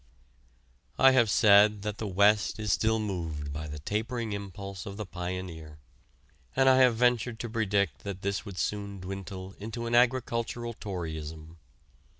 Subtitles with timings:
[0.97, 5.05] I have said that the West is still moved by the tapering impulse of the
[5.05, 5.77] pioneer,
[6.55, 11.59] and I have ventured to predict that this would soon dwindle into an agricultural toryism.